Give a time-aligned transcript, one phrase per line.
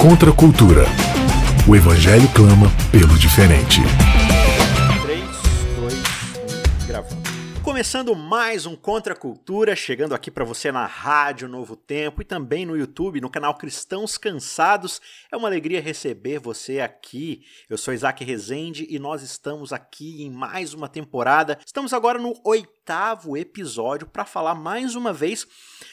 [0.00, 0.84] Contra a cultura.
[1.66, 3.80] O Evangelho clama pelo diferente.
[5.02, 5.20] 3,
[5.80, 5.94] 2,
[6.84, 7.16] 1, gravando.
[7.62, 12.24] Começando mais um Contra a Cultura, chegando aqui para você na Rádio Novo Tempo e
[12.24, 15.00] também no YouTube, no canal Cristãos Cansados.
[15.32, 17.42] É uma alegria receber você aqui.
[17.68, 21.58] Eu sou Isaac Rezende e nós estamos aqui em mais uma temporada.
[21.66, 22.75] Estamos agora no oitavo
[23.36, 25.46] episódio para falar mais uma vez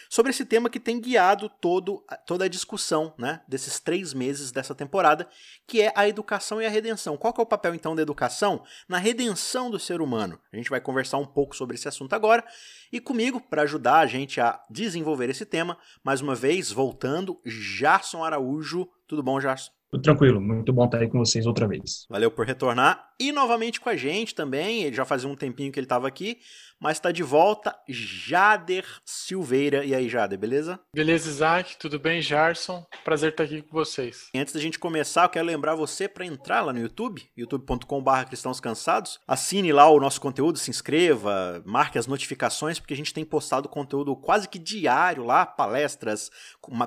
[0.09, 4.75] sobre esse tema que tem guiado todo, toda a discussão né, desses três meses dessa
[4.75, 5.27] temporada,
[5.65, 7.17] que é a educação e a redenção.
[7.17, 10.39] Qual é o papel então da educação na redenção do ser humano?
[10.51, 12.43] A gente vai conversar um pouco sobre esse assunto agora
[12.91, 18.23] e comigo para ajudar a gente a desenvolver esse tema, mais uma vez voltando, Jarson
[18.23, 18.87] Araújo.
[19.07, 19.82] Tudo bom, Jarson?
[19.93, 22.07] Tudo tranquilo, muito bom estar aí com vocês outra vez.
[22.09, 24.81] Valeu por retornar e novamente com a gente também.
[24.81, 26.39] Ele já fazia um tempinho que ele estava aqui,
[26.81, 29.85] mas está de volta Jader Silveira.
[29.85, 30.79] E aí, Jader, beleza?
[30.95, 32.83] Beleza, Isaac, tudo bem, Jarson?
[33.05, 34.29] Prazer estar aqui com vocês.
[34.33, 38.25] E antes da gente começar, eu quero lembrar você para entrar lá no YouTube, youtube.com.br
[38.27, 39.19] cristãos cansados.
[39.27, 43.69] Assine lá o nosso conteúdo, se inscreva, marque as notificações, porque a gente tem postado
[43.69, 46.31] conteúdo quase que diário lá, palestras,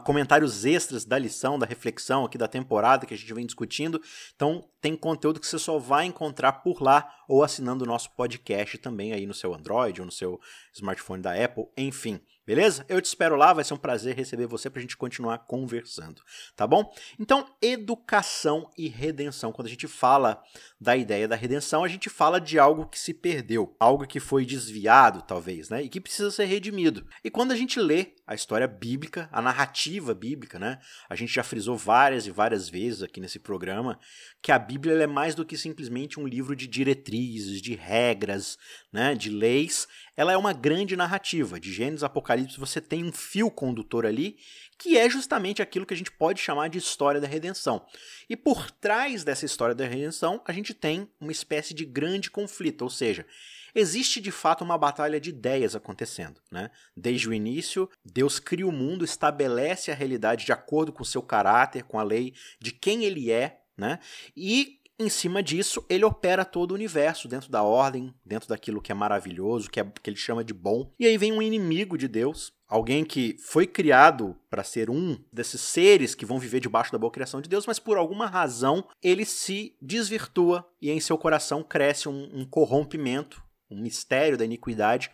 [0.03, 4.01] comentários extras da lição, da reflexão aqui da temporada que a gente vem discutindo.
[4.35, 8.79] Então, tem conteúdo que você só vai encontrar por lá ou assinando o nosso podcast
[8.79, 10.41] também aí no seu Android ou no seu
[10.73, 12.21] smartphone da Apple, enfim.
[12.47, 12.87] Beleza?
[12.89, 16.23] Eu te espero lá, vai ser um prazer receber você para a gente continuar conversando,
[16.55, 16.95] tá bom?
[17.19, 19.51] Então, educação e redenção.
[19.51, 20.41] Quando a gente fala
[20.81, 24.47] da ideia da redenção, a gente fala de algo que se perdeu, algo que foi
[24.47, 25.83] desviado, talvez, né?
[25.83, 27.05] E que precisa ser redimido.
[27.25, 30.79] E quando a gente lê a história bíblica, a narrativa bíblica, né?
[31.09, 33.99] A gente já frisou várias e várias vezes aqui nesse programa
[34.41, 38.57] que a Bíblia é mais do que simplesmente um livro de diretrizes, de regras,
[38.93, 39.17] né?
[39.17, 41.61] De leis ela é uma grande narrativa.
[41.61, 44.39] De Gênesis Apocalipse você tem um fio condutor ali,
[44.79, 47.87] que é justamente aquilo que a gente pode chamar de história da redenção.
[48.29, 52.83] E por trás dessa história da redenção, a gente tem uma espécie de grande conflito,
[52.83, 53.27] ou seja,
[53.75, 56.41] existe de fato uma batalha de ideias acontecendo.
[56.51, 56.71] Né?
[56.97, 61.23] Desde o início, Deus cria o mundo, estabelece a realidade de acordo com o seu
[61.23, 63.99] caráter, com a lei de quem ele é, né?
[64.35, 68.91] E em cima disso, ele opera todo o universo dentro da ordem, dentro daquilo que
[68.91, 70.91] é maravilhoso, que, é, que ele chama de bom.
[70.99, 75.61] E aí vem um inimigo de Deus, alguém que foi criado para ser um desses
[75.61, 79.27] seres que vão viver debaixo da boa criação de Deus, mas por alguma razão ele
[79.27, 85.11] se desvirtua e em seu coração cresce um, um corrompimento, um mistério da iniquidade,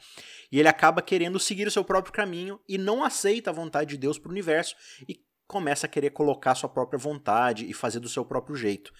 [0.50, 3.96] e ele acaba querendo seguir o seu próprio caminho e não aceita a vontade de
[3.96, 4.76] Deus para o universo
[5.08, 8.92] e começa a querer colocar sua própria vontade e fazer do seu próprio jeito.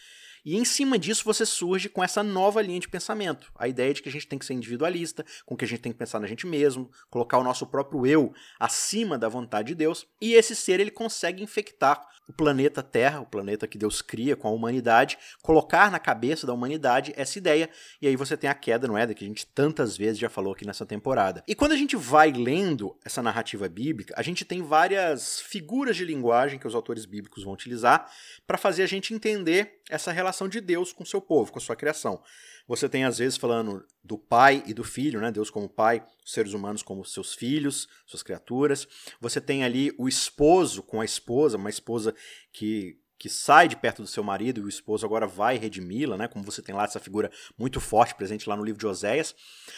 [0.45, 3.53] E em cima disso você surge com essa nova linha de pensamento.
[3.57, 5.93] A ideia de que a gente tem que ser individualista, com que a gente tem
[5.93, 10.07] que pensar na gente mesmo, colocar o nosso próprio eu acima da vontade de Deus.
[10.21, 14.49] E esse ser ele consegue infectar o planeta Terra, o planeta que Deus cria com
[14.49, 17.69] a humanidade, colocar na cabeça da humanidade essa ideia.
[18.01, 20.53] E aí você tem a queda no Éden, que a gente tantas vezes já falou
[20.53, 21.43] aqui nessa temporada.
[21.47, 26.05] E quando a gente vai lendo essa narrativa bíblica, a gente tem várias figuras de
[26.05, 28.11] linguagem que os autores bíblicos vão utilizar
[28.47, 31.77] para fazer a gente entender essa relação de Deus com seu povo, com a sua
[31.77, 32.23] criação.
[32.67, 35.31] Você tem, às vezes, falando do pai e do filho, né?
[35.31, 38.89] Deus como pai, seres humanos como seus filhos, suas criaturas.
[39.21, 42.15] Você tem ali o esposo com a esposa, uma esposa
[42.53, 46.27] que que sai de perto do seu marido e o esposo agora vai redimi-la, né?
[46.27, 49.33] Como você tem lá essa figura muito forte presente lá no livro de Oséias.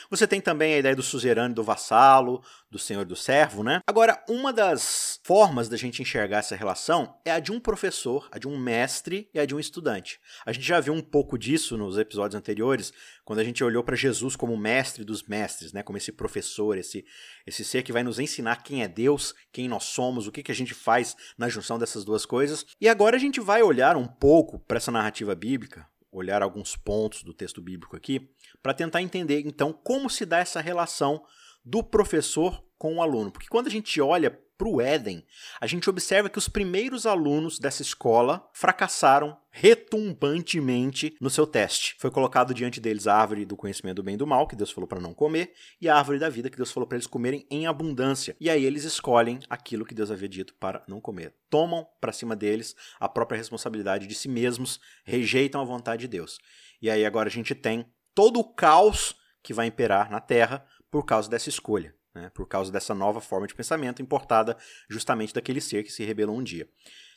[0.08, 2.42] Você tem também a ideia do suzerano e do vassalo,
[2.74, 3.80] do senhor e do servo, né?
[3.86, 8.38] Agora, uma das formas da gente enxergar essa relação é a de um professor, a
[8.38, 10.18] de um mestre e a de um estudante.
[10.44, 12.92] A gente já viu um pouco disso nos episódios anteriores,
[13.24, 15.84] quando a gente olhou para Jesus como mestre dos mestres, né?
[15.84, 17.04] Como esse professor, esse
[17.46, 20.50] esse ser que vai nos ensinar quem é Deus, quem nós somos, o que que
[20.50, 22.66] a gente faz na junção dessas duas coisas.
[22.80, 27.22] E agora a gente vai olhar um pouco para essa narrativa bíblica, olhar alguns pontos
[27.22, 28.28] do texto bíblico aqui,
[28.60, 31.24] para tentar entender então como se dá essa relação
[31.64, 33.30] do professor com o aluno.
[33.30, 35.25] Porque quando a gente olha para o Éden,
[35.60, 41.97] a gente observa que os primeiros alunos dessa escola fracassaram retumbantemente no seu teste.
[41.98, 44.71] Foi colocado diante deles a árvore do conhecimento do bem e do mal, que Deus
[44.71, 47.47] falou para não comer, e a árvore da vida, que Deus falou para eles comerem
[47.50, 48.36] em abundância.
[48.41, 51.34] E aí eles escolhem aquilo que Deus havia dito para não comer.
[51.50, 56.39] Tomam para cima deles a própria responsabilidade de si mesmos, rejeitam a vontade de Deus.
[56.80, 61.04] E aí agora a gente tem todo o caos que vai imperar na terra por
[61.04, 64.56] causa dessa escolha né, por causa dessa nova forma de pensamento importada
[64.88, 66.68] justamente daquele ser que se rebelou um dia.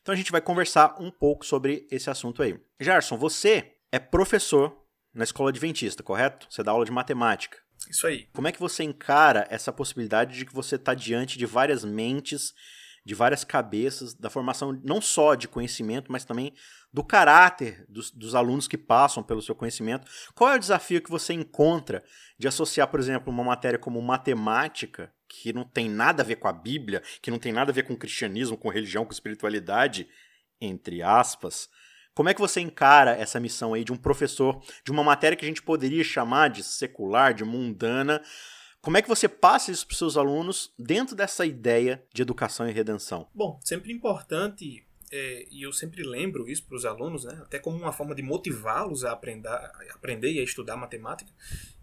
[0.02, 2.60] Então a gente vai conversar um pouco sobre esse assunto aí.
[2.80, 4.76] Gerson, você é professor
[5.14, 6.48] na escola adventista, correto?
[6.50, 7.60] Você dá aula de matemática.
[7.88, 8.28] Isso aí.
[8.34, 12.56] Como é que você encara essa possibilidade de que você está diante de várias mentes
[13.08, 16.54] de várias cabeças, da formação não só de conhecimento, mas também
[16.98, 20.08] do caráter dos, dos, alunos que passam pelo seu conhecimento.
[20.34, 22.04] Qual é o desafio que você encontra
[22.40, 26.48] de associar, por exemplo, uma matéria como matemática, que não tem nada a ver com
[26.48, 30.10] a Bíblia, que não tem nada a ver com o cristianismo, com religião, com espiritualidade,
[30.60, 31.70] entre aspas.
[32.16, 35.46] Como é que você encara essa missão aí de um professor de uma matéria que
[35.46, 38.24] a gente poderia chamar de secular, de mundana?
[38.82, 42.68] Como é que você passa isso para os seus alunos dentro dessa ideia de educação
[42.68, 43.30] e redenção?
[43.36, 47.78] Bom, sempre importante é, e eu sempre lembro isso para os alunos, né, até como
[47.78, 51.32] uma forma de motivá-los a aprender, a aprender e a estudar matemática,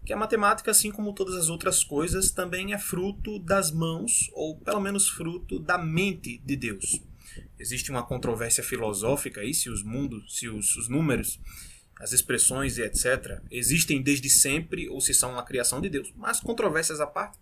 [0.05, 4.57] que a matemática, assim como todas as outras coisas, também é fruto das mãos, ou
[4.57, 7.01] pelo menos fruto da mente de Deus.
[7.57, 11.39] Existe uma controvérsia filosófica aí se os mundos, se os, os números
[11.99, 16.11] as expressões e etc., existem desde sempre ou se são uma criação de Deus.
[16.15, 17.37] Mas, controvérsias à parte,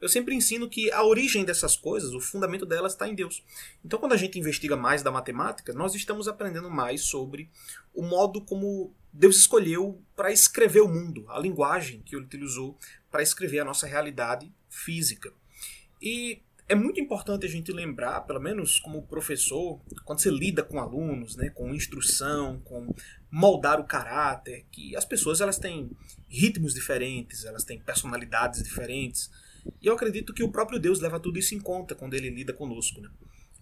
[0.00, 3.44] eu sempre ensino que a origem dessas coisas, o fundamento delas está em Deus.
[3.84, 7.50] Então, quando a gente investiga mais da matemática, nós estamos aprendendo mais sobre
[7.94, 12.78] o modo como Deus escolheu para escrever o mundo, a linguagem que ele utilizou
[13.10, 15.32] para escrever a nossa realidade física.
[16.00, 20.78] E é muito importante a gente lembrar, pelo menos como professor, quando você lida com
[20.78, 22.94] alunos, né, com instrução, com
[23.30, 25.90] moldar o caráter, que as pessoas elas têm
[26.28, 29.30] ritmos diferentes, elas têm personalidades diferentes.
[29.80, 32.52] E eu acredito que o próprio Deus leva tudo isso em conta quando ele lida
[32.52, 33.00] conosco.
[33.00, 33.08] Né?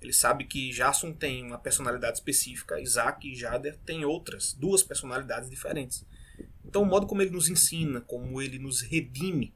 [0.02, 5.48] Ele sabe que Jason tem uma personalidade específica, Isaac e Jader têm outras, duas personalidades
[5.48, 6.04] diferentes.
[6.64, 9.54] Então, o modo como ele nos ensina, como ele nos redime,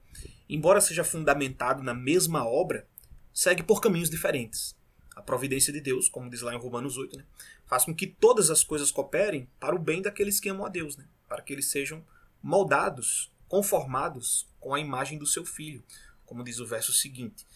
[0.49, 2.87] embora seja fundamentado na mesma obra,
[3.33, 4.77] segue por caminhos diferentes.
[5.15, 7.25] A providência de Deus, como diz lá em Romanos 8, né,
[7.67, 10.97] faz com que todas as coisas cooperem para o bem daqueles que amam a Deus,
[10.97, 12.05] né, para que eles sejam
[12.43, 15.83] moldados, conformados com a imagem do seu filho,
[16.25, 17.47] como diz o verso seguinte.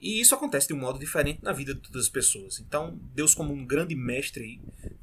[0.00, 2.58] E isso acontece de um modo diferente na vida de todas as pessoas.
[2.58, 4.60] Então, Deus, como um grande mestre, aí,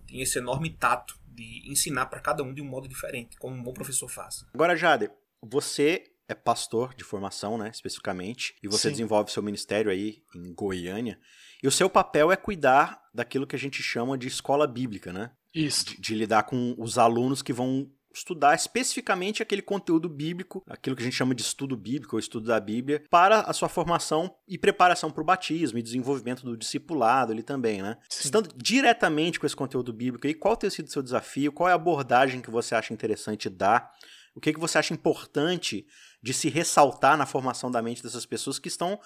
[0.08, 3.62] tem esse enorme tato de ensinar para cada um de um modo diferente, como um
[3.62, 4.44] bom professor faz.
[4.54, 8.92] Agora, Jade, você é pastor de formação, né, especificamente, e você Sim.
[8.92, 11.20] desenvolve seu ministério aí em Goiânia.
[11.64, 15.32] E o seu papel é cuidar daquilo que a gente chama de escola bíblica, né?
[15.54, 15.86] Isso.
[15.86, 21.02] De, de lidar com os alunos que vão estudar especificamente aquele conteúdo bíblico, aquilo que
[21.02, 24.58] a gente chama de estudo bíblico ou estudo da Bíblia, para a sua formação e
[24.58, 27.98] preparação para o batismo e desenvolvimento do discipulado ali também, né?
[28.10, 28.26] Sim.
[28.26, 31.52] Estando diretamente com esse conteúdo bíblico aí, qual tem sido o seu desafio?
[31.52, 33.92] Qual é a abordagem que você acha interessante dar?
[34.36, 35.88] O que, que você acha importante
[36.22, 39.00] de se ressaltar na formação da mente dessas pessoas que estão,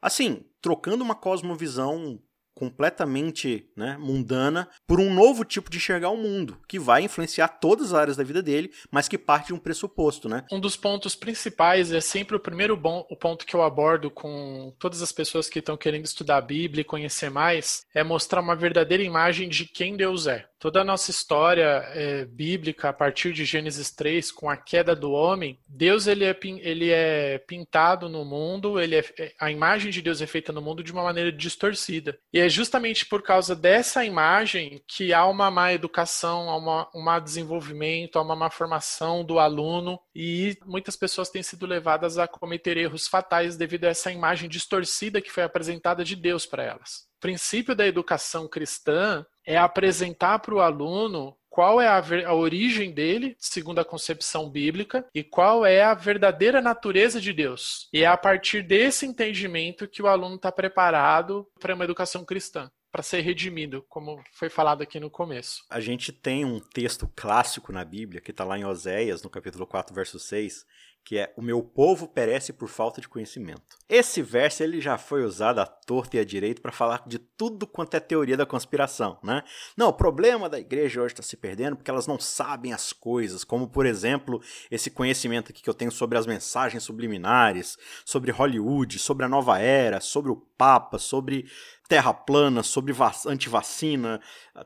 [0.00, 2.20] assim, trocando uma cosmovisão
[2.56, 7.88] completamente né, mundana por um novo tipo de enxergar o mundo, que vai influenciar todas
[7.88, 10.42] as áreas da vida dele, mas que parte de um pressuposto, né?
[10.50, 14.74] Um dos pontos principais é sempre o primeiro bom, o ponto que eu abordo com
[14.78, 18.56] todas as pessoas que estão querendo estudar a Bíblia e conhecer mais, é mostrar uma
[18.56, 20.48] verdadeira imagem de quem Deus é.
[20.66, 25.12] Toda a nossa história é, bíblica, a partir de Gênesis 3, com a queda do
[25.12, 30.20] homem, Deus ele é, ele é pintado no mundo, ele é, a imagem de Deus
[30.20, 32.18] é feita no mundo de uma maneira distorcida.
[32.32, 37.00] E é justamente por causa dessa imagem que há uma má educação, há uma, um
[37.00, 42.26] má desenvolvimento, há uma má formação do aluno, e muitas pessoas têm sido levadas a
[42.26, 47.06] cometer erros fatais devido a essa imagem distorcida que foi apresentada de Deus para elas.
[47.18, 52.92] O princípio da educação cristã é apresentar para o aluno qual é a, a, origem
[52.92, 57.88] dele, segundo a concepção bíblica, e qual é a verdadeira natureza de Deus.
[57.94, 62.70] E é a partir desse entendimento que o aluno está preparado para uma educação cristã.
[62.92, 65.64] Para ser redimido, como foi falado aqui no começo.
[65.70, 69.66] A gente tem um texto clássico na Bíblia, que está lá em Oséias, no capítulo
[69.66, 70.64] 4, verso 6,
[71.06, 73.62] que é o meu povo perece por falta de conhecimento.
[73.88, 77.64] Esse verso ele já foi usado à torta e à direita para falar de tudo
[77.64, 79.44] quanto é teoria da conspiração, né?
[79.76, 83.44] Não, o problema da igreja hoje está se perdendo porque elas não sabem as coisas,
[83.44, 88.98] como por exemplo esse conhecimento aqui que eu tenho sobre as mensagens subliminares, sobre Hollywood,
[88.98, 91.48] sobre a nova era, sobre o Papa, sobre
[91.88, 92.92] terra plana, sobre
[93.26, 94.20] antivacina.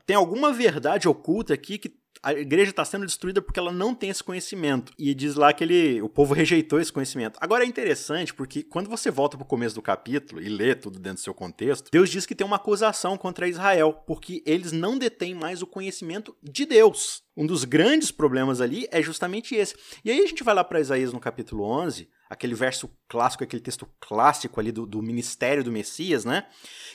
[0.07, 4.09] Tem alguma verdade oculta aqui que a igreja está sendo destruída porque ela não tem
[4.09, 4.93] esse conhecimento.
[4.97, 7.37] E diz lá que ele, o povo rejeitou esse conhecimento.
[7.41, 10.99] Agora é interessante porque quando você volta para o começo do capítulo e lê tudo
[10.99, 14.97] dentro do seu contexto, Deus diz que tem uma acusação contra Israel, porque eles não
[14.97, 17.23] detêm mais o conhecimento de Deus.
[17.35, 19.75] Um dos grandes problemas ali é justamente esse.
[20.03, 23.61] E aí a gente vai lá para Isaías no capítulo 11, aquele verso clássico, aquele
[23.61, 26.45] texto clássico ali do, do, ministério do Messias, né?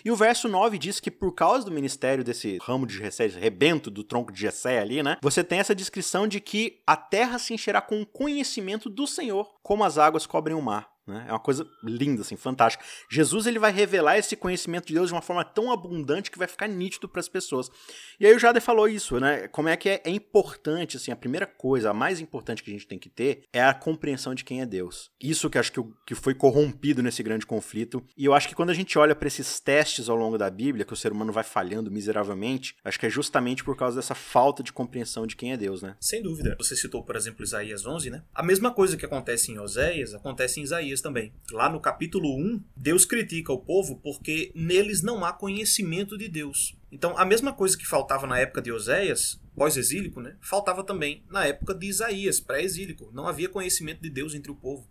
[0.05, 3.91] E o verso 9 diz que por causa do ministério desse ramo de Jessé, rebento
[3.91, 5.17] do tronco de Jessé ali, né?
[5.23, 9.55] Você tem essa descrição de que a terra se encherá com o conhecimento do Senhor,
[9.63, 10.97] como as águas cobrem o mar.
[11.07, 11.25] Né?
[11.29, 12.85] É uma coisa linda, assim, fantástica.
[13.09, 16.49] Jesus ele vai revelar esse conhecimento de Deus de uma forma tão abundante que vai
[16.49, 17.71] ficar nítido para as pessoas.
[18.19, 19.47] E aí o Jader falou isso, né?
[19.49, 22.73] Como é que é, é, importante, assim, a primeira coisa, a mais importante que a
[22.73, 25.11] gente tem que ter é a compreensão de quem é Deus.
[25.21, 28.03] Isso que acho que, que foi corrompido nesse grande conflito.
[28.17, 30.85] E eu acho que quando a gente olha para esses testes ao longo da Bíblia,
[30.85, 34.63] que o ser humano vai falhando miseravelmente, acho que é justamente por causa dessa falta
[34.63, 35.97] de compreensão de quem é Deus, né?
[36.01, 36.57] Sem dúvida.
[36.59, 38.23] Você citou, por exemplo, Isaías 11, né?
[38.35, 41.33] A mesma coisa que acontece em Oséias acontece em Isaías também.
[41.53, 46.77] Lá no capítulo 1, Deus critica o povo porque neles não há conhecimento de Deus.
[46.97, 51.45] Então, a mesma coisa que faltava na época de Oséias, pós-exílico, né, faltava também na
[51.45, 53.11] época de Isaías, pré-exílico.
[53.13, 54.89] Não havia conhecimento de Deus entre o povo.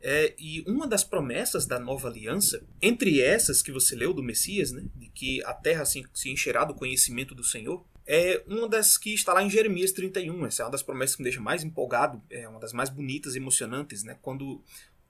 [0.00, 4.72] É, e uma das promessas da nova aliança, entre essas que você leu do Messias,
[4.72, 8.98] né, de que a terra se, se encherá do conhecimento do Senhor, é uma das
[8.98, 10.46] que está lá em Jeremias 31.
[10.46, 13.36] Essa é uma das promessas que me deixa mais empolgado, é uma das mais bonitas
[13.36, 14.64] e emocionantes, né, quando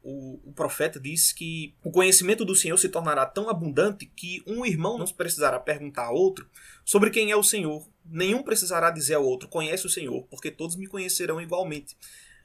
[0.09, 4.65] o, o, profeta diz que o conhecimento do Senhor se tornará tão abundante que um
[4.65, 6.49] irmão não precisará perguntar a outro
[6.85, 7.85] sobre quem é o Senhor.
[8.05, 11.97] Nenhum precisará dizer ao outro, conhece o Senhor, porque todos me conhecerão igualmente.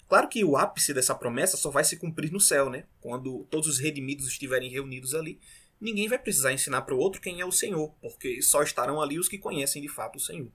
[0.09, 2.85] Claro que o ápice dessa promessa só vai se cumprir no céu, né?
[2.99, 5.39] Quando todos os redimidos estiverem reunidos ali,
[5.79, 9.19] ninguém vai precisar ensinar para o outro quem é o Senhor, porque só estarão ali
[9.19, 10.51] os que conhecem de fato o Senhor.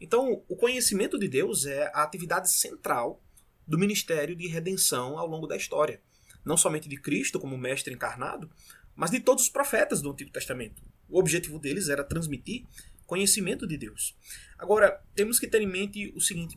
[0.00, 3.22] Então, o conhecimento de Deus é a atividade central
[3.66, 6.00] do ministério de redenção ao longo da história
[6.46, 8.48] não somente de Cristo como mestre encarnado,
[8.94, 10.80] mas de todos os profetas do Antigo Testamento.
[11.08, 12.64] O objetivo deles era transmitir
[13.04, 14.16] conhecimento de Deus.
[14.56, 16.56] Agora, temos que ter em mente o seguinte: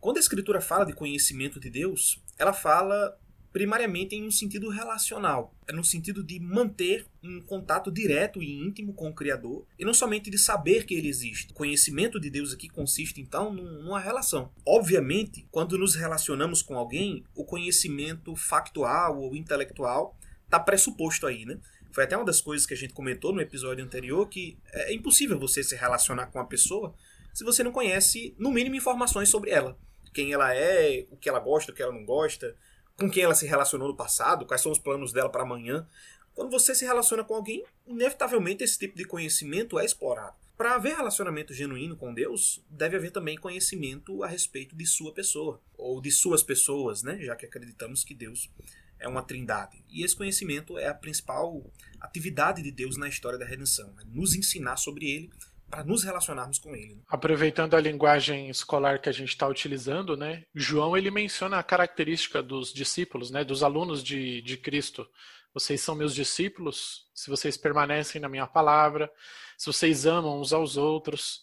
[0.00, 3.16] quando a Escritura fala de conhecimento de Deus, ela fala
[3.52, 8.92] primariamente em um sentido relacional, é no sentido de manter um contato direto e íntimo
[8.92, 11.52] com o Criador, e não somente de saber que ele existe.
[11.52, 14.50] O conhecimento de Deus aqui consiste então numa relação.
[14.66, 21.58] Obviamente, quando nos relacionamos com alguém, o conhecimento factual ou intelectual está pressuposto aí, né?
[21.90, 25.38] Foi até uma das coisas que a gente comentou no episódio anterior que é impossível
[25.38, 26.94] você se relacionar com uma pessoa
[27.38, 29.78] se você não conhece, no mínimo, informações sobre ela.
[30.12, 32.56] Quem ela é, o que ela gosta, o que ela não gosta,
[32.98, 35.86] com quem ela se relacionou no passado, quais são os planos dela para amanhã.
[36.34, 40.36] Quando você se relaciona com alguém, inevitavelmente esse tipo de conhecimento é explorado.
[40.56, 45.60] Para haver relacionamento genuíno com Deus, deve haver também conhecimento a respeito de sua pessoa,
[45.76, 47.18] ou de suas pessoas, né?
[47.20, 48.50] já que acreditamos que Deus
[48.98, 49.84] é uma trindade.
[49.88, 51.64] E esse conhecimento é a principal
[52.00, 55.30] atividade de Deus na história da redenção, é nos ensinar sobre ele
[55.70, 56.94] para nos relacionarmos com ele.
[56.94, 57.02] Né?
[57.08, 62.42] Aproveitando a linguagem escolar que a gente está utilizando, né, João ele menciona a característica
[62.42, 65.08] dos discípulos, né, dos alunos de, de Cristo.
[65.52, 69.10] Vocês são meus discípulos se vocês permanecem na minha palavra,
[69.56, 71.42] se vocês amam uns aos outros.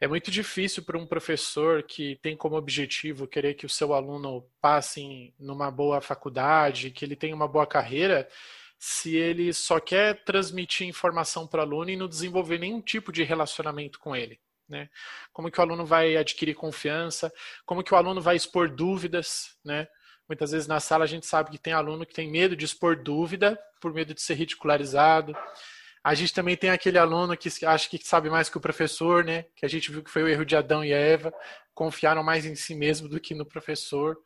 [0.00, 4.44] É muito difícil para um professor que tem como objetivo querer que o seu aluno
[4.60, 8.28] passe numa boa faculdade, que ele tenha uma boa carreira,
[8.78, 13.22] se ele só quer transmitir informação para o aluno e não desenvolver nenhum tipo de
[13.22, 14.40] relacionamento com ele.
[14.68, 14.88] Né?
[15.32, 17.32] Como que o aluno vai adquirir confiança,
[17.66, 19.86] como que o aluno vai expor dúvidas, né?
[20.26, 22.96] Muitas vezes na sala a gente sabe que tem aluno que tem medo de expor
[22.96, 25.36] dúvida, por medo de ser ridicularizado.
[26.02, 29.44] A gente também tem aquele aluno que acha que sabe mais que o professor, né?
[29.54, 31.32] Que a gente viu que foi o erro de Adão e Eva,
[31.74, 34.16] confiaram mais em si mesmo do que no professor.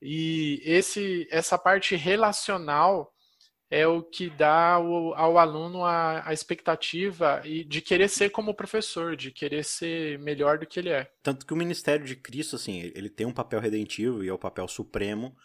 [0.00, 3.12] E esse essa parte relacional
[3.70, 9.14] é o que dá ao, ao aluno a, a, expectativa de querer ser como professor,
[9.14, 11.10] de querer ser melhor do que ele é.
[11.22, 14.38] Tanto que o ministério de Cristo, assim, ele tem um papel redentivo e é o
[14.38, 15.36] papel supremo,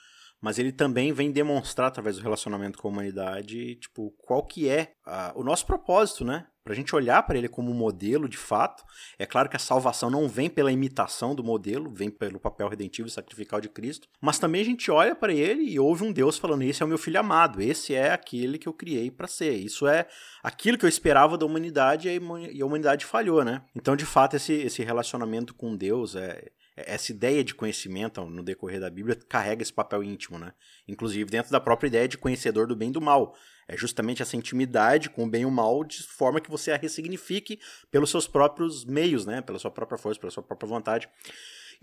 [0.43, 4.91] mas ele também vem demonstrar através do relacionamento com a humanidade, tipo, qual que é
[5.05, 6.45] a, o nosso propósito, né?
[6.65, 8.83] Pra gente olhar para ele como modelo de fato.
[9.17, 13.07] É claro que a salvação não vem pela imitação do modelo, vem pelo papel redentivo
[13.07, 16.37] e sacrificial de Cristo, mas também a gente olha para ele e ouve um Deus
[16.37, 19.53] falando: "Esse é o meu filho amado, esse é aquele que eu criei para ser".
[19.53, 20.07] Isso é
[20.41, 23.61] aquilo que eu esperava da humanidade e a humanidade falhou, né?
[23.75, 28.43] Então, de fato, esse, esse relacionamento com Deus é é, essa ideia de conhecimento no
[28.43, 30.53] decorrer da Bíblia carrega esse papel íntimo, né?
[30.87, 33.35] Inclusive dentro da própria ideia de conhecedor do bem e do mal.
[33.67, 36.77] É justamente essa intimidade com o bem e o mal de forma que você a
[36.77, 37.59] ressignifique
[37.91, 39.41] pelos seus próprios meios, né?
[39.41, 41.07] Pela sua própria força, pela sua própria vontade.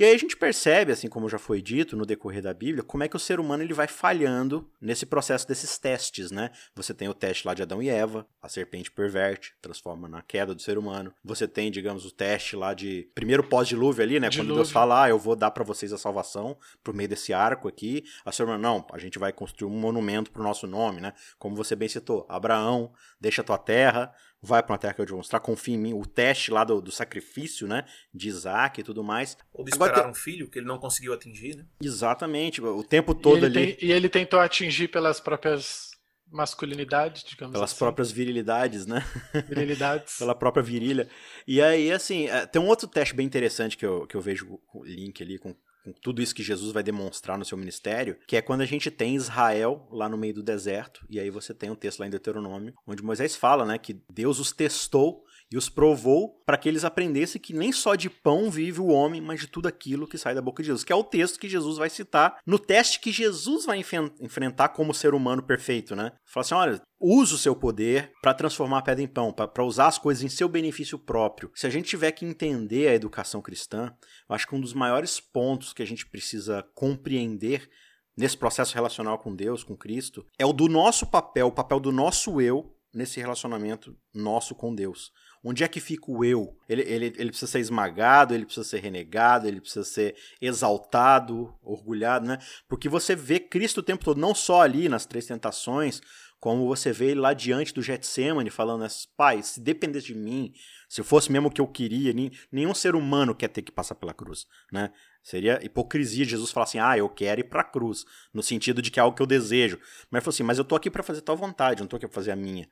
[0.00, 3.04] E aí a gente percebe, assim como já foi dito no decorrer da Bíblia, como
[3.04, 6.50] é que o ser humano ele vai falhando nesse processo desses testes, né?
[6.74, 10.54] Você tem o teste lá de Adão e Eva, a serpente perverte, transforma na queda
[10.54, 11.12] do ser humano.
[11.22, 14.30] Você tem, digamos, o teste lá de primeiro pós-dilúvio ali, né?
[14.30, 14.54] Dilúvio.
[14.54, 17.68] Quando Deus fala, ah, eu vou dar para vocês a salvação por meio desse arco
[17.68, 18.02] aqui.
[18.24, 21.12] A ser humano, não, a gente vai construir um monumento pro nosso nome, né?
[21.38, 22.90] Como você bem citou, Abraão,
[23.20, 24.10] deixa a tua terra,
[24.42, 26.80] vai para uma terra que eu vou mostrar, confia em mim, o teste lá do,
[26.80, 29.36] do sacrifício, né, de Isaac e tudo mais.
[29.52, 31.66] Ou de esperar Agora, um filho que ele não conseguiu atingir, né?
[31.82, 33.74] Exatamente, o tempo todo e ali.
[33.74, 35.90] Tem, e ele tentou atingir pelas próprias
[36.30, 37.78] masculinidades, digamos Pelas assim.
[37.78, 39.04] próprias virilidades, né?
[39.48, 40.16] Virilidades.
[40.18, 41.08] Pela própria virilha.
[41.46, 44.58] E aí, assim, é, tem um outro teste bem interessante que eu, que eu vejo
[44.72, 48.36] o link ali com com tudo isso que Jesus vai demonstrar no seu ministério, que
[48.36, 51.70] é quando a gente tem Israel lá no meio do deserto, e aí você tem
[51.70, 55.68] um texto lá em Deuteronômio, onde Moisés fala, né, que Deus os testou e os
[55.68, 59.46] provou para que eles aprendessem que nem só de pão vive o homem, mas de
[59.48, 61.90] tudo aquilo que sai da boca de Jesus, que é o texto que Jesus vai
[61.90, 63.82] citar no teste que Jesus vai
[64.20, 66.12] enfrentar como ser humano perfeito, né?
[66.24, 69.88] Fala assim, olha, use o seu poder para transformar a pedra em pão, para usar
[69.88, 71.50] as coisas em seu benefício próprio.
[71.54, 73.92] Se a gente tiver que entender a educação cristã,
[74.28, 77.68] eu acho que um dos maiores pontos que a gente precisa compreender
[78.16, 81.90] nesse processo relacional com Deus, com Cristo, é o do nosso papel, o papel do
[81.90, 85.12] nosso eu nesse relacionamento nosso com Deus.
[85.42, 86.54] Onde é que fica o eu?
[86.68, 92.26] Ele, ele, ele precisa ser esmagado, ele precisa ser renegado, ele precisa ser exaltado, orgulhado,
[92.26, 92.38] né?
[92.68, 96.02] Porque você vê Cristo o tempo todo, não só ali nas três tentações,
[96.38, 100.52] como você vê ele lá diante do Getsemane falando, pai, se dependesse de mim,
[100.88, 102.14] se fosse mesmo o que eu queria,
[102.50, 104.90] nenhum ser humano quer ter que passar pela cruz, né?
[105.22, 108.90] Seria hipocrisia Jesus falar assim, ah, eu quero ir para a cruz, no sentido de
[108.90, 109.78] que é algo que eu desejo.
[110.10, 112.06] Mas ele falou assim, mas eu tô aqui para fazer tua vontade, não tô aqui
[112.06, 112.66] para fazer a minha.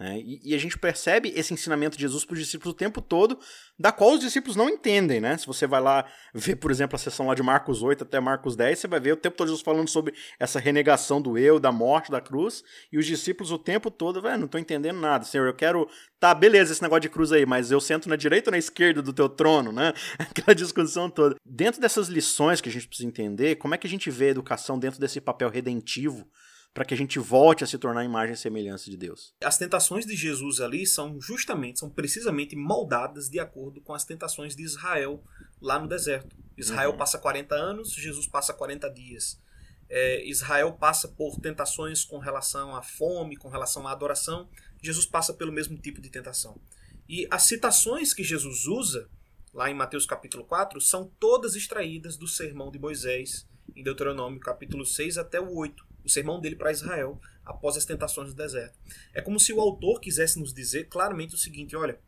[0.00, 0.18] Né?
[0.18, 3.38] E, e, a gente percebe esse ensinamento de Jesus para os discípulos o tempo todo,
[3.78, 5.20] da qual os discípulos não entendem.
[5.20, 5.36] Né?
[5.36, 8.56] Se você vai lá ver, por exemplo, a sessão lá de Marcos 8 até Marcos
[8.56, 11.70] 10, você vai ver o tempo todo Jesus falando sobre essa renegação do eu, da
[11.70, 15.26] morte, da cruz, e os discípulos o tempo todo, velho, não estou entendendo nada.
[15.26, 15.86] Senhor, eu quero.
[16.18, 19.02] Tá, beleza, esse negócio de cruz aí, mas eu sento na direita ou na esquerda
[19.02, 19.92] do teu trono, né?
[20.18, 21.36] Aquela discussão toda.
[21.44, 24.30] Dentro dessas lições que a gente precisa entender, como é que a gente vê a
[24.30, 26.26] educação dentro desse papel redentivo?
[26.72, 29.34] Para que a gente volte a se tornar a imagem e semelhança de Deus.
[29.42, 34.54] As tentações de Jesus ali são justamente, são precisamente moldadas de acordo com as tentações
[34.54, 35.22] de Israel
[35.60, 36.36] lá no deserto.
[36.56, 36.96] Israel uhum.
[36.96, 39.40] passa 40 anos, Jesus passa 40 dias.
[39.88, 44.48] É, Israel passa por tentações com relação à fome, com relação à adoração.
[44.80, 46.60] Jesus passa pelo mesmo tipo de tentação.
[47.08, 49.10] E as citações que Jesus usa,
[49.52, 54.86] lá em Mateus capítulo 4, são todas extraídas do sermão de Moisés, em Deuteronômio capítulo
[54.86, 58.78] 6 até o 8 o sermão dele para Israel após as tentações do deserto.
[59.12, 61.98] É como se o autor quisesse nos dizer claramente o seguinte: olha,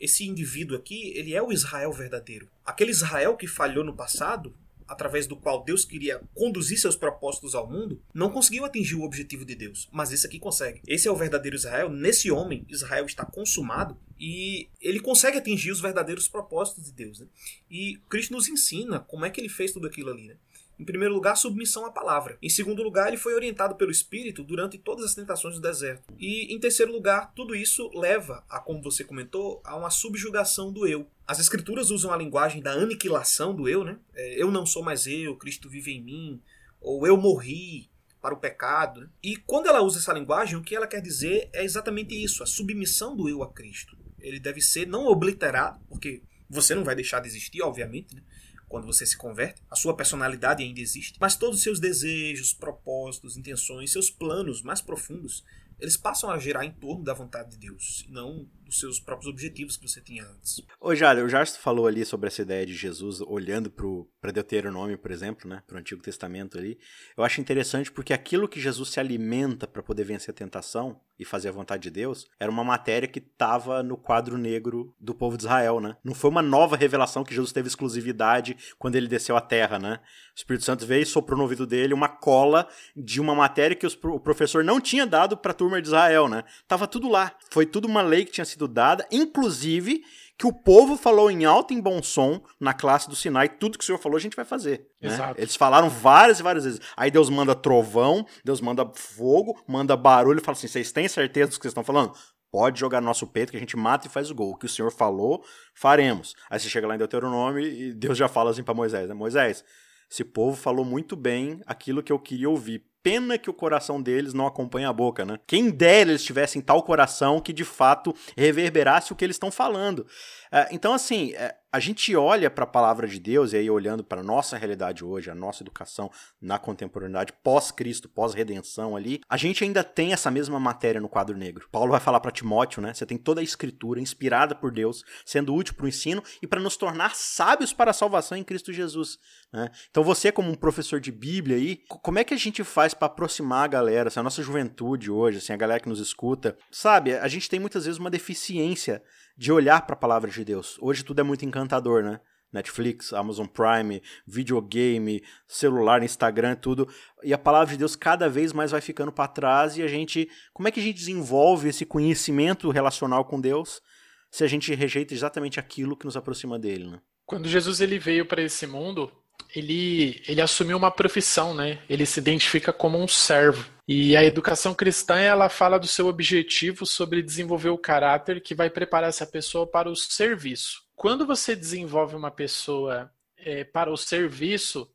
[0.00, 2.48] esse indivíduo aqui, ele é o Israel verdadeiro.
[2.64, 4.54] Aquele Israel que falhou no passado,
[4.86, 9.44] através do qual Deus queria conduzir seus propósitos ao mundo, não conseguiu atingir o objetivo
[9.44, 10.80] de Deus, mas esse aqui consegue.
[10.86, 11.90] Esse é o verdadeiro Israel.
[11.90, 17.20] Nesse homem, Israel está consumado e ele consegue atingir os verdadeiros propósitos de Deus.
[17.20, 17.26] Né?
[17.70, 20.28] E Cristo nos ensina como é que ele fez tudo aquilo ali.
[20.28, 20.36] Né?
[20.78, 22.38] Em primeiro lugar, submissão à palavra.
[22.40, 26.12] Em segundo lugar, ele foi orientado pelo Espírito durante todas as tentações do deserto.
[26.16, 30.86] E em terceiro lugar, tudo isso leva a, como você comentou, a uma subjugação do
[30.86, 31.10] eu.
[31.26, 33.98] As escrituras usam a linguagem da aniquilação do eu, né?
[34.14, 36.42] É, eu não sou mais eu, Cristo vive em mim,
[36.80, 39.00] ou eu morri para o pecado.
[39.00, 39.08] Né?
[39.22, 42.46] E quando ela usa essa linguagem, o que ela quer dizer é exatamente isso, a
[42.46, 43.96] submissão do eu a Cristo.
[44.20, 48.22] Ele deve ser não obliterado, porque você não vai deixar de existir, obviamente, né?
[48.68, 53.36] Quando você se converte, a sua personalidade ainda existe, mas todos os seus desejos, propósitos,
[53.36, 55.44] intenções, seus planos mais profundos,
[55.80, 59.76] eles passam a gerar em torno da vontade de Deus, não dos seus próprios objetivos
[59.76, 60.62] que você tinha antes.
[60.80, 63.72] Ô, Jário, o Jarsto falou ali sobre essa ideia de Jesus olhando
[64.20, 66.78] para Deuteronômio, por exemplo, né, para o Antigo Testamento ali.
[67.16, 71.24] Eu acho interessante porque aquilo que Jesus se alimenta para poder vencer a tentação e
[71.24, 75.36] fazer a vontade de Deus era uma matéria que estava no quadro negro do povo
[75.36, 75.96] de Israel, né?
[76.04, 80.00] Não foi uma nova revelação que Jesus teve exclusividade quando ele desceu à terra, né?
[80.34, 83.86] O Espírito Santo veio e soprou no ouvido dele uma cola de uma matéria que
[83.86, 86.44] os, o professor não tinha dado para a turma de Israel, né?
[86.68, 87.32] Tava tudo lá.
[87.50, 90.02] Foi tudo uma lei que tinha sido dada, inclusive
[90.38, 93.82] que o povo falou em alto e bom som na classe do Sinai, tudo que
[93.82, 94.86] o Senhor falou a gente vai fazer.
[95.02, 95.10] Né?
[95.36, 96.80] Eles falaram várias e várias vezes.
[96.96, 101.56] Aí Deus manda trovão, Deus manda fogo, manda barulho, fala assim: vocês têm certeza do
[101.56, 102.12] que vocês estão falando?
[102.52, 104.52] Pode jogar no nosso peito que a gente mata e faz o gol.
[104.52, 105.44] O que o Senhor falou,
[105.74, 106.34] faremos.
[106.48, 109.14] Aí você chega lá em Deuteronômio e Deus já fala assim para Moisés: né?
[109.14, 109.64] Moisés,
[110.08, 114.34] esse povo falou muito bem aquilo que eu queria ouvir pena que o coração deles
[114.34, 115.38] não acompanha a boca, né?
[115.46, 120.06] Quem dera eles tivessem tal coração que de fato reverberasse o que eles estão falando.
[120.50, 124.02] É, então, assim, é, a gente olha para a palavra de Deus, e aí olhando
[124.02, 129.84] para nossa realidade hoje, a nossa educação na contemporaneidade, pós-Cristo, pós-redenção ali, a gente ainda
[129.84, 131.68] tem essa mesma matéria no quadro negro.
[131.70, 132.94] Paulo vai falar para Timóteo, né?
[132.94, 136.60] Você tem toda a escritura inspirada por Deus, sendo útil para o ensino e para
[136.60, 139.18] nos tornar sábios para a salvação em Cristo Jesus.
[139.52, 139.70] Né?
[139.90, 142.94] Então, você, como um professor de Bíblia aí, como é que a gente faz faz
[142.94, 146.56] para aproximar a galera, assim, a nossa juventude hoje, assim, a galera que nos escuta.
[146.70, 149.02] Sabe, a gente tem muitas vezes uma deficiência
[149.36, 150.78] de olhar para a palavra de Deus.
[150.80, 152.20] Hoje tudo é muito encantador, né?
[152.50, 156.88] Netflix, Amazon Prime, videogame, celular, Instagram, tudo.
[157.22, 160.30] E a palavra de Deus cada vez mais vai ficando para trás e a gente,
[160.54, 163.82] como é que a gente desenvolve esse conhecimento relacional com Deus
[164.30, 167.00] se a gente rejeita exatamente aquilo que nos aproxima dele, né?
[167.26, 169.12] Quando Jesus ele veio para esse mundo,
[169.54, 171.78] ele, ele assumiu uma profissão, né?
[171.88, 173.68] Ele se identifica como um servo.
[173.86, 178.68] E a educação cristã, ela fala do seu objetivo sobre desenvolver o caráter que vai
[178.68, 180.82] preparar essa pessoa para o serviço.
[180.94, 184.88] Quando você desenvolve uma pessoa é, para o serviço,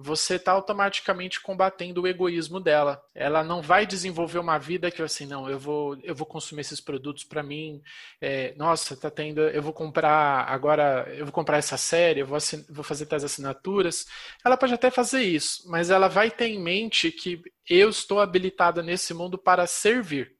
[0.00, 3.02] você está automaticamente combatendo o egoísmo dela.
[3.12, 6.80] Ela não vai desenvolver uma vida que assim, não, eu vou, eu vou consumir esses
[6.80, 7.82] produtos para mim.
[8.20, 12.36] É, nossa, tá tendo, eu vou comprar agora, eu vou comprar essa série, eu vou,
[12.36, 14.06] assin, vou fazer tais assinaturas.
[14.44, 18.84] Ela pode até fazer isso, mas ela vai ter em mente que eu estou habilitada
[18.84, 20.32] nesse mundo para servir.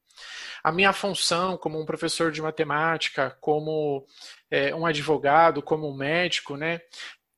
[0.63, 4.07] A minha função como um professor de matemática, como
[4.51, 6.81] é, um advogado, como um médico, né,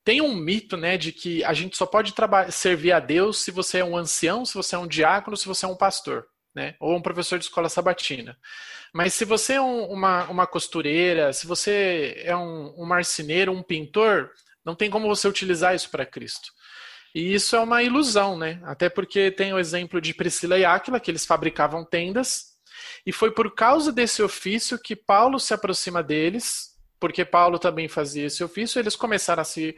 [0.03, 2.13] tem um mito, né, de que a gente só pode
[2.49, 5.65] servir a Deus se você é um ancião, se você é um diácono, se você
[5.65, 8.37] é um pastor, né, ou um professor de escola sabatina.
[8.93, 13.63] Mas se você é um, uma, uma costureira, se você é um, um marceneiro, um
[13.63, 14.31] pintor,
[14.65, 16.51] não tem como você utilizar isso para Cristo.
[17.13, 18.59] E isso é uma ilusão, né?
[18.63, 22.51] Até porque tem o exemplo de Priscila e Áquila, que eles fabricavam tendas,
[23.05, 26.70] e foi por causa desse ofício que Paulo se aproxima deles
[27.01, 29.75] porque Paulo também fazia esse ofício, eles começaram a se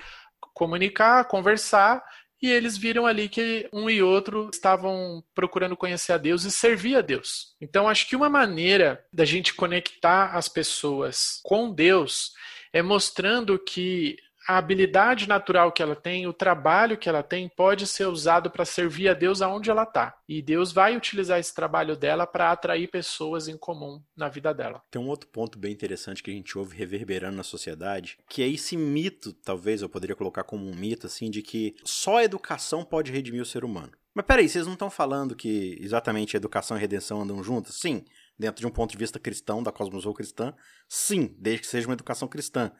[0.54, 2.04] comunicar, a conversar,
[2.42, 6.98] e eles viram ali que um e outro estavam procurando conhecer a Deus e servir
[6.98, 7.56] a Deus.
[7.62, 12.34] Então, acho que uma maneira da gente conectar as pessoas com Deus
[12.74, 17.88] é mostrando que a habilidade natural que ela tem, o trabalho que ela tem, pode
[17.88, 20.18] ser usado para servir a Deus aonde ela está.
[20.28, 24.82] E Deus vai utilizar esse trabalho dela para atrair pessoas em comum na vida dela.
[24.92, 28.48] Tem um outro ponto bem interessante que a gente ouve reverberando na sociedade, que é
[28.48, 32.84] esse mito, talvez eu poderia colocar como um mito, assim, de que só a educação
[32.84, 33.92] pode redimir o ser humano.
[34.14, 37.76] Mas peraí, vocês não estão falando que exatamente educação e redenção andam juntas?
[37.76, 38.06] Sim,
[38.38, 40.54] dentro de um ponto de vista cristão, da cosmosol cristã,
[40.88, 42.72] sim, desde que seja uma educação cristã.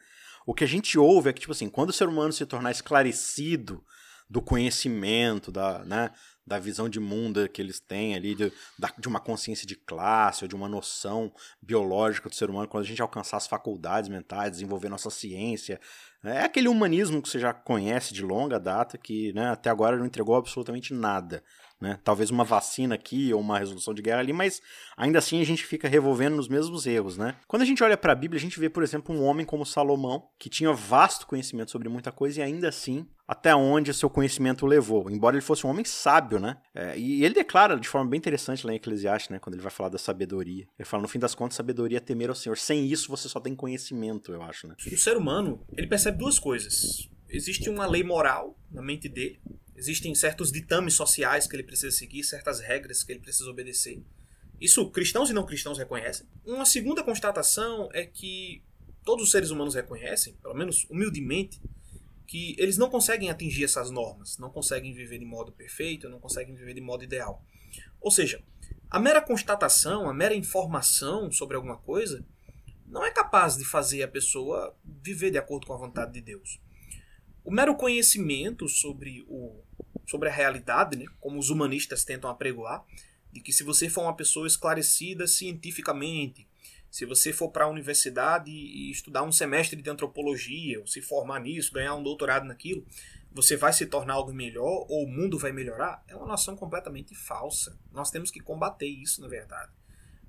[0.46, 2.70] O que a gente ouve é que, tipo assim, quando o ser humano se tornar
[2.70, 3.82] esclarecido
[4.28, 6.10] do conhecimento, da, né,
[6.46, 8.52] da visão de mundo que eles têm ali, de,
[8.98, 12.86] de uma consciência de classe ou de uma noção biológica do ser humano, quando a
[12.86, 15.80] gente alcançar as faculdades mentais, desenvolver nossa ciência.
[16.22, 19.96] Né, é aquele humanismo que você já conhece de longa data, que né, até agora
[19.96, 21.42] não entregou absolutamente nada.
[21.84, 21.98] Né?
[22.02, 24.62] Talvez uma vacina aqui ou uma resolução de guerra ali, mas
[24.96, 27.36] ainda assim a gente fica revolvendo nos mesmos erros, né?
[27.46, 29.66] Quando a gente olha para a Bíblia, a gente vê, por exemplo, um homem como
[29.66, 34.64] Salomão, que tinha vasto conhecimento sobre muita coisa e ainda assim até onde seu conhecimento
[34.64, 36.56] o levou, embora ele fosse um homem sábio, né?
[36.74, 39.38] É, e ele declara de forma bem interessante lá em Eclesiastes, né?
[39.38, 40.66] Quando ele vai falar da sabedoria.
[40.78, 42.56] Ele fala, no fim das contas, sabedoria é temer ao Senhor.
[42.56, 44.74] Sem isso, você só tem conhecimento, eu acho, né?
[44.86, 47.10] O ser humano, ele percebe duas coisas.
[47.28, 49.40] Existe uma lei moral na mente dele,
[49.76, 54.02] Existem certos ditames sociais que ele precisa seguir, certas regras que ele precisa obedecer.
[54.60, 56.26] Isso cristãos e não cristãos reconhecem.
[56.44, 58.62] Uma segunda constatação é que
[59.04, 61.60] todos os seres humanos reconhecem, pelo menos humildemente,
[62.26, 66.54] que eles não conseguem atingir essas normas, não conseguem viver de modo perfeito, não conseguem
[66.54, 67.44] viver de modo ideal.
[68.00, 68.42] Ou seja,
[68.90, 72.24] a mera constatação, a mera informação sobre alguma coisa
[72.86, 76.60] não é capaz de fazer a pessoa viver de acordo com a vontade de Deus.
[77.44, 79.63] O mero conhecimento sobre, o,
[80.06, 82.84] sobre a realidade, né, como os humanistas tentam apregoar,
[83.32, 86.46] de que se você for uma pessoa esclarecida cientificamente,
[86.90, 91.40] se você for para a universidade e estudar um semestre de antropologia, ou se formar
[91.40, 92.86] nisso, ganhar um doutorado naquilo,
[93.32, 97.12] você vai se tornar algo melhor ou o mundo vai melhorar, é uma noção completamente
[97.12, 97.76] falsa.
[97.90, 99.72] Nós temos que combater isso, na verdade.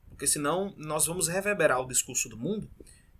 [0.09, 2.67] Porque senão nós vamos reverberar o discurso do mundo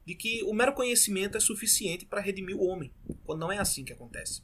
[0.04, 2.92] de que o mero conhecimento é suficiente para redimir o homem,
[3.24, 4.42] quando não é assim que acontece.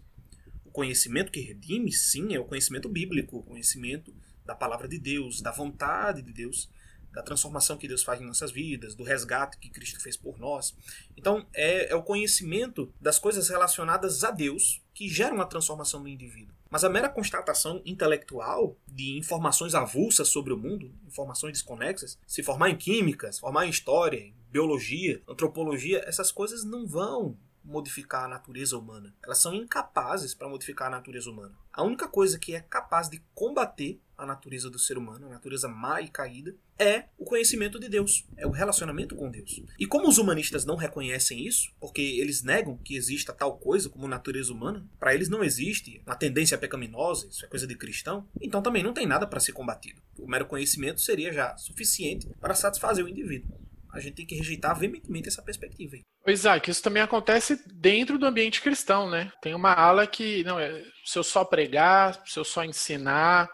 [0.72, 4.14] Conhecimento que redime, sim, é o conhecimento bíblico, o conhecimento
[4.46, 6.70] da palavra de Deus, da vontade de Deus,
[7.12, 10.76] da transformação que Deus faz em nossas vidas, do resgate que Cristo fez por nós.
[11.18, 16.08] Então, é, é o conhecimento das coisas relacionadas a Deus que gera uma transformação no
[16.08, 16.56] indivíduo.
[16.70, 22.70] Mas a mera constatação intelectual de informações avulsas sobre o mundo, informações desconexas, se formar
[22.70, 28.28] em química, se formar em história, em biologia, antropologia, essas coisas não vão modificar a
[28.28, 29.14] natureza humana.
[29.24, 31.56] Elas são incapazes para modificar a natureza humana.
[31.72, 35.68] A única coisa que é capaz de combater a natureza do ser humano, a natureza
[35.68, 39.62] má e caída, é o conhecimento de Deus, é o relacionamento com Deus.
[39.80, 44.08] E como os humanistas não reconhecem isso, porque eles negam que exista tal coisa como
[44.08, 48.62] natureza humana, para eles não existe uma tendência pecaminosa, isso é coisa de cristão, então
[48.62, 50.02] também não tem nada para ser combatido.
[50.20, 53.60] O mero conhecimento seria já suficiente para satisfazer o indivíduo.
[53.94, 55.96] A gente tem que rejeitar veementemente essa perspectiva.
[55.96, 56.34] Aí.
[56.34, 59.32] Isaac, isso também acontece dentro do ambiente cristão, né?
[59.42, 63.50] Tem uma ala que, não, é, se eu só pregar, se eu só ensinar,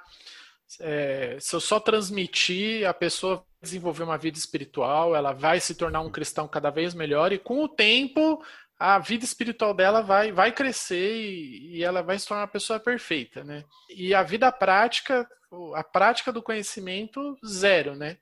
[0.80, 6.02] é, se eu só transmitir, a pessoa desenvolver uma vida espiritual, ela vai se tornar
[6.02, 8.44] um cristão cada vez melhor e com o tempo
[8.80, 12.80] a vida espiritual dela vai, vai crescer e, e ela vai se tornar uma pessoa
[12.80, 13.64] perfeita, né?
[13.90, 15.28] E a vida prática,
[15.74, 18.18] a prática do conhecimento, zero, né?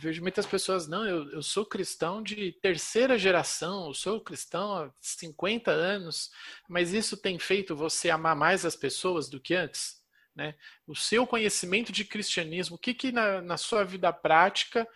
[0.00, 4.94] Vejo muitas pessoas, não, eu, eu sou cristão de terceira geração, eu sou cristão há
[4.98, 6.30] 50 anos,
[6.66, 10.02] mas isso tem feito você amar mais as pessoas do que antes?
[10.34, 10.54] Né?
[10.86, 14.88] O seu conhecimento de cristianismo, o que, que na, na sua vida prática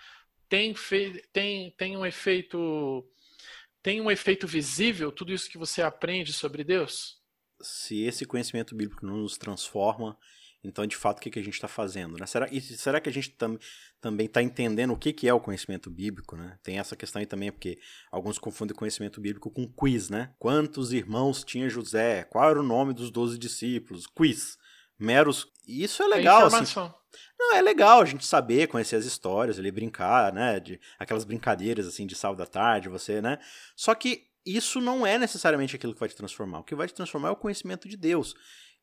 [0.49, 3.07] tem, fe, tem, tem um efeito
[3.83, 7.21] tem um efeito visível tudo isso que você aprende sobre Deus?
[7.61, 10.19] Se esse conhecimento bíblico não nos transforma
[10.65, 12.17] então, de fato, o que, que a gente está fazendo?
[12.19, 12.27] Né?
[12.27, 13.59] Será, e será que a gente tam,
[14.01, 16.37] também está entendendo o que, que é o conhecimento bíblico?
[16.37, 16.59] Né?
[16.63, 17.79] Tem essa questão aí também, porque
[18.11, 20.33] alguns confundem conhecimento bíblico com quiz, né?
[20.39, 22.25] Quantos irmãos tinha José?
[22.25, 24.07] Qual era o nome dos doze discípulos?
[24.07, 24.59] Quiz.
[24.99, 25.47] Meros.
[25.67, 26.81] Isso é legal, assim.
[27.39, 30.59] Não, é legal a gente saber, conhecer as histórias, ali brincar, né?
[30.59, 33.39] De, aquelas brincadeiras assim de sábado da tarde, você, né?
[33.75, 36.61] Só que isso não é necessariamente aquilo que vai te transformar.
[36.61, 38.35] O que vai te transformar é o conhecimento de Deus.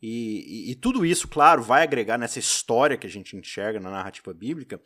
[0.05, 3.89] E, e, e, tudo isso, claro, vai agregar nessa história que a gente enxerga na
[3.89, 4.81] narrativa bíblica,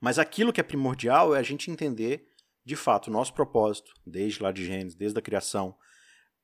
[0.00, 2.28] mas aquilo que é primordial é a gente entender,
[2.64, 5.76] de fato, o nosso propósito, desde lá de Gênesis, desde a criação,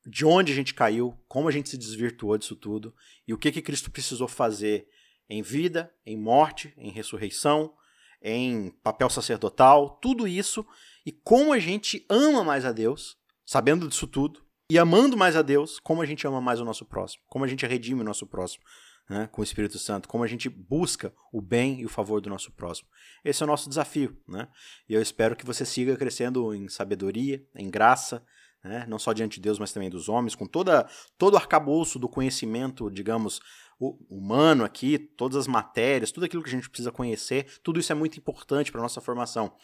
[0.05, 2.93] de onde a gente caiu, como a gente se desvirtuou disso tudo,
[3.29, 4.89] e o que, que Cristo precisou fazer
[5.29, 7.73] em vida, em morte, em ressurreição,
[8.21, 10.67] em papel sacerdotal, tudo isso,
[11.05, 15.43] e como a gente ama mais a Deus, sabendo disso tudo, e amando mais a
[15.43, 18.27] Deus, como a gente ama mais o nosso próximo, como a gente redime o nosso
[18.27, 18.65] próximo
[19.09, 22.29] né, com o Espírito Santo, como a gente busca o bem e o favor do
[22.29, 22.89] nosso próximo.
[23.25, 24.49] Esse é o nosso desafio, né?
[24.89, 28.25] E eu espero que você siga crescendo em sabedoria, em graça,
[28.65, 31.99] né, não só diante de Deus, mas também dos homens, com toda, todo o arcabouço
[31.99, 33.41] do conhecimento, digamos,
[33.79, 37.95] humano aqui, todas as matérias, tudo aquilo que a gente precisa conhecer, tudo isso é
[37.95, 39.55] muito importante para a nossa formação.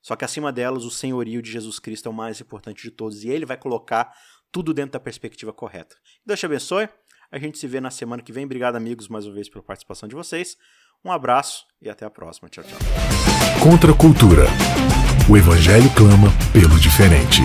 [0.00, 3.24] Só que acima delas, o senhorio de Jesus Cristo é o mais importante de todos
[3.24, 4.12] e ele vai colocar
[4.50, 5.96] tudo dentro da perspectiva correta.
[6.24, 6.88] Deus te abençoe.
[7.30, 8.44] A gente se vê na semana que vem.
[8.44, 10.56] Obrigado, amigos, mais uma vez pela participação de vocês.
[11.04, 12.48] Um abraço e até a próxima.
[12.48, 12.78] Tchau, tchau.
[13.62, 14.46] Contra a cultura.
[15.30, 17.42] O evangelho clama pelo diferente.